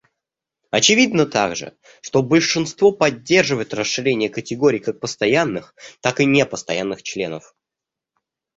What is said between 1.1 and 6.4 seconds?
также, что большинство поддерживает расширение категорий как постоянных, так и